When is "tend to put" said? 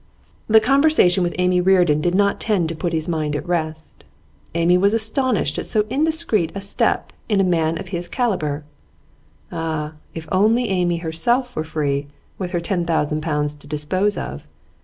2.39-2.91